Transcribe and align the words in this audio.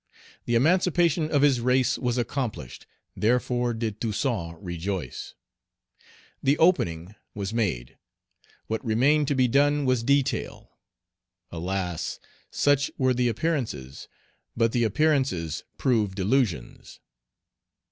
The 0.45 0.55
emancipation 0.55 1.29
of 1.29 1.43
his 1.43 1.61
race 1.61 1.95
was 1.95 2.17
accomplished, 2.17 2.87
therefore 3.15 3.71
did 3.75 4.01
Toussaint 4.01 4.57
rejoice. 4.59 5.35
"The 6.41 6.57
opening" 6.57 7.13
was 7.35 7.53
made; 7.53 7.99
what 8.65 8.83
remained 8.83 9.27
to 9.27 9.35
be 9.35 9.47
done 9.47 9.85
was 9.85 10.01
detail. 10.01 10.71
Alas! 11.51 12.19
such 12.49 12.89
were 12.97 13.13
the 13.13 13.27
appearances, 13.27 14.07
but 14.57 14.71
the 14.71 14.85
appearances 14.85 15.63
proved 15.77 16.15
delusions. 16.15 16.99